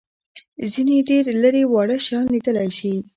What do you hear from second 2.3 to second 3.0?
لیدلای شي.